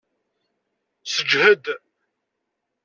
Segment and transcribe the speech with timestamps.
[1.13, 1.65] Seǧhed!